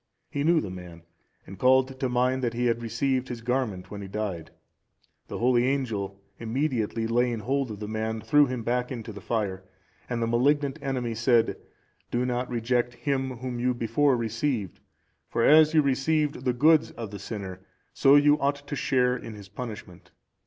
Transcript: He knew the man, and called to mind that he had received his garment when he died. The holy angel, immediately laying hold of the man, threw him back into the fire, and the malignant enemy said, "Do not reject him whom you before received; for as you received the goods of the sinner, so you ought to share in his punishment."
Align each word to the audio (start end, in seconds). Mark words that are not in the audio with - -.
He 0.31 0.43
knew 0.43 0.59
the 0.61 0.71
man, 0.71 1.03
and 1.45 1.59
called 1.59 1.99
to 1.99 2.09
mind 2.09 2.41
that 2.43 2.55
he 2.55 2.65
had 2.65 2.81
received 2.81 3.27
his 3.27 3.41
garment 3.41 3.91
when 3.91 4.01
he 4.01 4.07
died. 4.07 4.49
The 5.27 5.37
holy 5.37 5.67
angel, 5.67 6.19
immediately 6.39 7.05
laying 7.05 7.41
hold 7.41 7.69
of 7.69 7.79
the 7.79 7.87
man, 7.87 8.19
threw 8.19 8.47
him 8.47 8.63
back 8.63 8.91
into 8.91 9.13
the 9.13 9.21
fire, 9.21 9.63
and 10.09 10.19
the 10.19 10.25
malignant 10.25 10.79
enemy 10.81 11.13
said, 11.13 11.55
"Do 12.09 12.25
not 12.25 12.49
reject 12.49 12.95
him 12.95 13.37
whom 13.37 13.59
you 13.59 13.75
before 13.75 14.17
received; 14.17 14.79
for 15.29 15.43
as 15.43 15.75
you 15.75 15.83
received 15.83 16.45
the 16.45 16.53
goods 16.53 16.89
of 16.89 17.11
the 17.11 17.19
sinner, 17.19 17.59
so 17.93 18.15
you 18.15 18.39
ought 18.39 18.67
to 18.67 18.75
share 18.75 19.15
in 19.15 19.35
his 19.35 19.49
punishment." 19.49 20.09